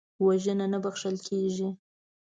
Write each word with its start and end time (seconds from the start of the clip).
وژنه 0.25 0.65
نه 0.73 0.79
بخښل 0.83 1.15
کېږي 1.27 1.69